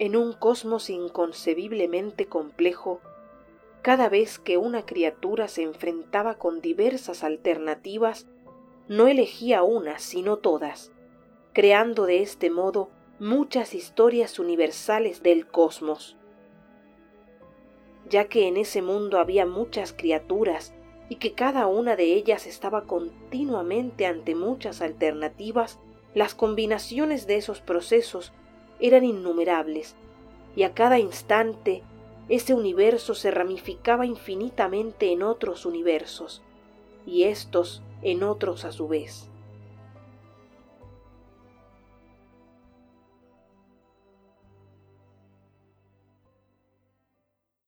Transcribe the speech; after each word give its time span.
En 0.00 0.14
un 0.14 0.32
cosmos 0.32 0.90
inconcebiblemente 0.90 2.26
complejo, 2.26 3.00
cada 3.82 4.08
vez 4.08 4.38
que 4.38 4.56
una 4.56 4.86
criatura 4.86 5.48
se 5.48 5.62
enfrentaba 5.62 6.34
con 6.34 6.60
diversas 6.60 7.24
alternativas, 7.24 8.28
no 8.86 9.08
elegía 9.08 9.64
una, 9.64 9.98
sino 9.98 10.36
todas, 10.36 10.92
creando 11.52 12.06
de 12.06 12.22
este 12.22 12.48
modo 12.48 12.90
muchas 13.18 13.74
historias 13.74 14.38
universales 14.38 15.24
del 15.24 15.48
cosmos. 15.48 16.16
Ya 18.08 18.26
que 18.26 18.46
en 18.46 18.56
ese 18.56 18.82
mundo 18.82 19.18
había 19.18 19.46
muchas 19.46 19.92
criaturas 19.92 20.74
y 21.08 21.16
que 21.16 21.32
cada 21.32 21.66
una 21.66 21.96
de 21.96 22.14
ellas 22.14 22.46
estaba 22.46 22.84
continuamente 22.84 24.06
ante 24.06 24.36
muchas 24.36 24.80
alternativas, 24.80 25.80
las 26.14 26.36
combinaciones 26.36 27.26
de 27.26 27.36
esos 27.36 27.60
procesos 27.60 28.32
eran 28.80 29.04
innumerables, 29.04 29.94
y 30.56 30.62
a 30.62 30.74
cada 30.74 30.98
instante 30.98 31.82
ese 32.28 32.54
universo 32.54 33.14
se 33.14 33.30
ramificaba 33.30 34.04
infinitamente 34.04 35.12
en 35.12 35.22
otros 35.22 35.66
universos, 35.66 36.42
y 37.06 37.24
éstos 37.24 37.82
en 38.02 38.22
otros 38.22 38.64
a 38.64 38.72
su 38.72 38.88
vez. 38.88 39.28